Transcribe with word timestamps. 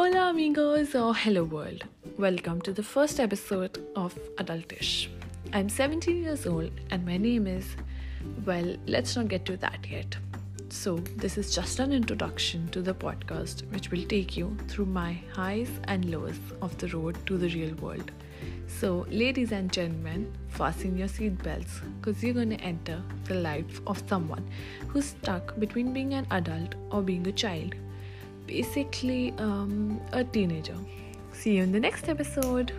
Hola, 0.00 0.30
amigos, 0.30 0.94
or 0.94 1.14
hello, 1.14 1.44
world. 1.44 1.84
Welcome 2.16 2.62
to 2.62 2.72
the 2.72 2.82
first 2.82 3.20
episode 3.20 3.86
of 3.94 4.14
Adultish. 4.36 5.08
I'm 5.52 5.68
17 5.68 6.22
years 6.22 6.46
old, 6.46 6.70
and 6.90 7.04
my 7.04 7.18
name 7.18 7.46
is, 7.46 7.66
well, 8.46 8.76
let's 8.86 9.14
not 9.14 9.28
get 9.28 9.44
to 9.44 9.58
that 9.58 9.86
yet. 9.90 10.16
So, 10.70 10.96
this 11.16 11.36
is 11.36 11.54
just 11.54 11.80
an 11.80 11.92
introduction 11.92 12.68
to 12.68 12.80
the 12.80 12.94
podcast, 12.94 13.70
which 13.72 13.90
will 13.90 14.04
take 14.04 14.38
you 14.38 14.56
through 14.68 14.86
my 14.86 15.20
highs 15.34 15.68
and 15.84 16.10
lows 16.10 16.40
of 16.62 16.78
the 16.78 16.88
road 16.88 17.18
to 17.26 17.36
the 17.36 17.50
real 17.50 17.74
world. 17.74 18.10
So, 18.68 19.04
ladies 19.10 19.52
and 19.52 19.70
gentlemen, 19.70 20.32
fasten 20.48 20.96
your 20.96 21.08
seatbelts 21.08 21.82
because 22.00 22.24
you're 22.24 22.32
going 22.32 22.56
to 22.56 22.60
enter 22.62 23.02
the 23.24 23.34
life 23.34 23.82
of 23.86 24.02
someone 24.08 24.48
who's 24.88 25.10
stuck 25.10 25.60
between 25.60 25.92
being 25.92 26.14
an 26.14 26.26
adult 26.30 26.74
or 26.90 27.02
being 27.02 27.26
a 27.26 27.32
child 27.32 27.74
basically 28.50 29.32
um, 29.38 30.00
a 30.12 30.24
teenager. 30.24 30.76
See 31.32 31.56
you 31.56 31.62
in 31.62 31.70
the 31.70 31.78
next 31.78 32.08
episode. 32.08 32.72